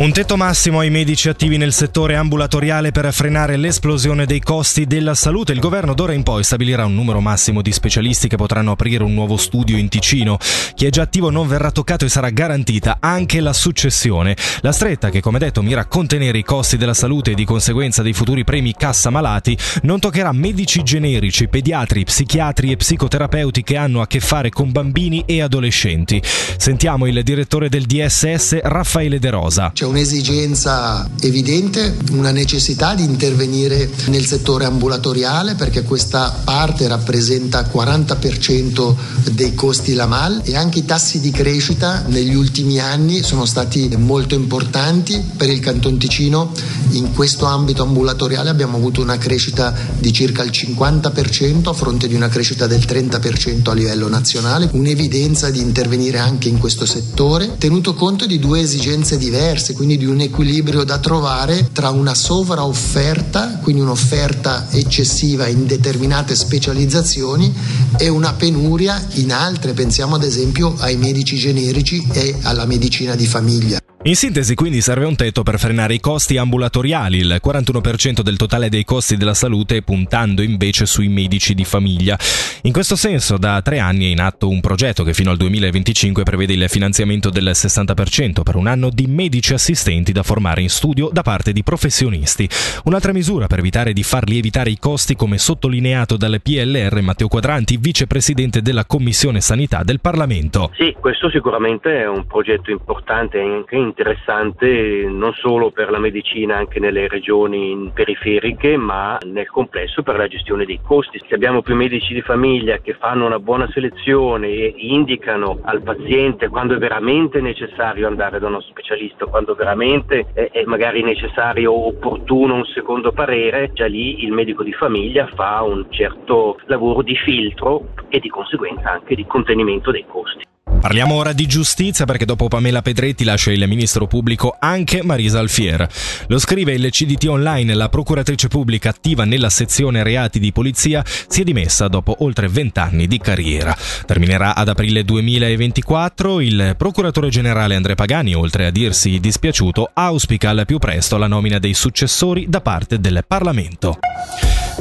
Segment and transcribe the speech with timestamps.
[0.00, 5.14] Un tetto massimo ai medici attivi nel settore ambulatoriale per frenare l'esplosione dei costi della
[5.14, 5.52] salute.
[5.52, 9.12] Il governo d'ora in poi stabilirà un numero massimo di specialisti che potranno aprire un
[9.12, 10.38] nuovo studio in Ticino.
[10.74, 14.34] Chi è già attivo non verrà toccato e sarà garantita anche la successione.
[14.62, 18.00] La stretta, che come detto mira a contenere i costi della salute e di conseguenza
[18.00, 24.00] dei futuri premi cassa malati, non toccherà medici generici, pediatri, psichiatri e psicoterapeuti che hanno
[24.00, 26.22] a che fare con bambini e adolescenti.
[26.24, 29.72] Sentiamo il direttore del DSS, Raffaele De Rosa.
[29.74, 38.94] C'è un'esigenza evidente, una necessità di intervenire nel settore ambulatoriale perché questa parte rappresenta 40%
[39.32, 44.34] dei costi LAMAL e anche i tassi di crescita negli ultimi anni sono stati molto
[44.36, 46.52] importanti per il Canton Ticino.
[46.90, 52.14] In questo ambito ambulatoriale abbiamo avuto una crescita di circa il 50% a fronte di
[52.14, 57.94] una crescita del 30% a livello nazionale, un'evidenza di intervenire anche in questo settore, tenuto
[57.94, 63.80] conto di due esigenze diverse quindi di un equilibrio da trovare tra una sovraofferta, quindi
[63.80, 67.50] un'offerta eccessiva in determinate specializzazioni
[67.96, 73.26] e una penuria in altre, pensiamo ad esempio ai medici generici e alla medicina di
[73.26, 73.79] famiglia.
[74.04, 78.70] In sintesi, quindi, serve un tetto per frenare i costi ambulatoriali, il 41% del totale
[78.70, 82.16] dei costi della salute, puntando invece sui medici di famiglia.
[82.62, 86.22] In questo senso, da tre anni è in atto un progetto che fino al 2025
[86.22, 91.10] prevede il finanziamento del 60% per un anno di medici assistenti da formare in studio
[91.12, 92.48] da parte di professionisti.
[92.84, 97.76] Un'altra misura per evitare di far lievitare i costi, come sottolineato dal PLR Matteo Quadranti,
[97.76, 100.70] vicepresidente della Commissione Sanità del Parlamento.
[100.78, 106.80] Sì, questo sicuramente è un progetto importante anche interessante non solo per la medicina anche
[106.80, 111.20] nelle regioni periferiche, ma nel complesso per la gestione dei costi.
[111.26, 116.48] Se abbiamo più medici di famiglia che fanno una buona selezione e indicano al paziente
[116.48, 122.54] quando è veramente necessario andare da uno specialista, quando veramente è magari necessario o opportuno
[122.54, 127.88] un secondo parere, già lì il medico di famiglia fa un certo lavoro di filtro
[128.08, 130.49] e di conseguenza anche di contenimento dei costi.
[130.80, 135.86] Parliamo ora di giustizia perché dopo Pamela Pedretti lascia il ministro pubblico anche Marisa Alfier.
[136.28, 141.42] Lo scrive il CDT online, la procuratrice pubblica attiva nella sezione reati di polizia si
[141.42, 143.76] è dimessa dopo oltre vent'anni di carriera.
[144.06, 146.40] Terminerà ad aprile 2024.
[146.40, 151.58] Il procuratore generale Andrea Pagani, oltre a dirsi dispiaciuto, auspica al più presto la nomina
[151.58, 153.98] dei successori da parte del Parlamento.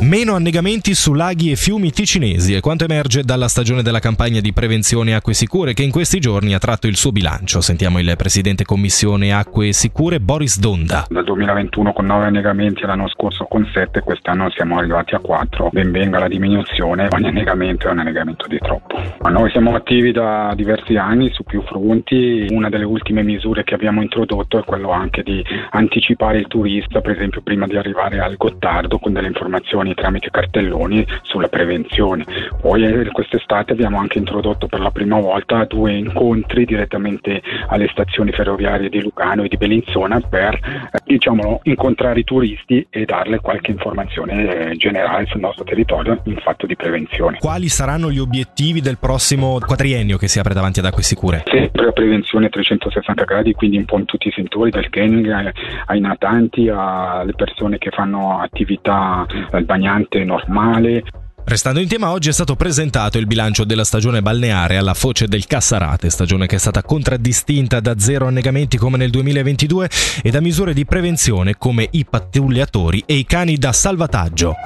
[0.00, 4.52] Meno annegamenti su laghi e fiumi ticinesi è quanto emerge dalla stagione della campagna di
[4.52, 7.60] prevenzione acque sicure che in questi giorni ha tratto il suo bilancio.
[7.60, 11.06] Sentiamo il presidente commissione acque sicure Boris Donda.
[11.08, 15.70] Dal 2021 con 9 annegamenti, l'anno scorso con 7, quest'anno siamo arrivati a 4.
[15.72, 18.96] Ben venga la diminuzione, ogni annegamento è un annegamento di troppo.
[19.20, 22.46] Ma noi siamo attivi da diversi anni su più fronti.
[22.50, 27.16] Una delle ultime misure che abbiamo introdotto è quello anche di anticipare il turista, per
[27.16, 32.24] esempio prima di arrivare al Gottardo con delle informazioni informazioni tramite cartelloni sulla prevenzione.
[32.60, 38.32] Poi eh, quest'estate abbiamo anche introdotto per la prima volta due incontri direttamente alle stazioni
[38.32, 43.70] ferroviarie di Lugano e di Bellinzona per eh, diciamo, incontrare i turisti e darle qualche
[43.70, 47.38] informazione eh, generale sul nostro territorio in fatto di prevenzione.
[47.38, 51.44] Quali saranno gli obiettivi del prossimo quadriennio che si apre davanti ad acque sicure?
[51.46, 55.52] Sempre la prevenzione a 360 gradi, quindi un po' in tutti i settori, dal canning
[55.86, 61.04] ai natanti alle persone che fanno attività al bagnante normale.
[61.48, 65.46] Restando in tema, oggi è stato presentato il bilancio della stagione balneare alla foce del
[65.46, 69.88] Cassarate, stagione che è stata contraddistinta da zero annegamenti come nel 2022
[70.22, 74.56] e da misure di prevenzione come i pattugliatori e i cani da salvataggio.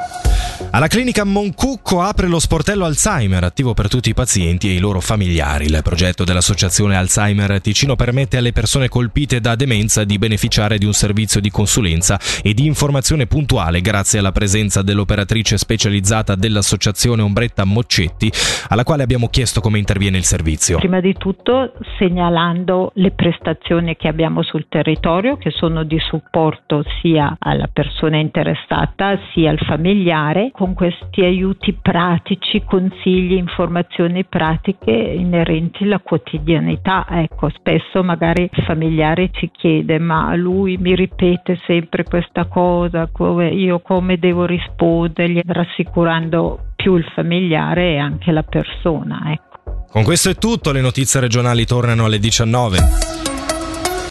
[0.74, 5.00] Alla clinica Moncucco apre lo sportello Alzheimer, attivo per tutti i pazienti e i loro
[5.00, 5.66] familiari.
[5.66, 10.94] Il progetto dell'associazione Alzheimer Ticino permette alle persone colpite da demenza di beneficiare di un
[10.94, 16.36] servizio di consulenza e di informazione puntuale grazie alla presenza dell'operatrice specializzata
[16.72, 18.30] dell'associazione Ombretta Moccetti,
[18.68, 20.78] alla quale abbiamo chiesto come interviene il servizio.
[20.78, 27.36] Prima di tutto segnalando le prestazioni che abbiamo sul territorio, che sono di supporto sia
[27.38, 35.98] alla persona interessata sia al familiare con questi aiuti pratici, consigli, informazioni pratiche inerenti alla
[35.98, 37.06] quotidianità.
[37.08, 43.48] Ecco, spesso magari il familiare ci chiede ma lui mi ripete sempre questa cosa, come,
[43.48, 49.32] io come devo rispondergli, rassicurando più il familiare e anche la persona.
[49.32, 49.86] Ecco.
[49.88, 53.21] Con questo è tutto, le notizie regionali tornano alle 19.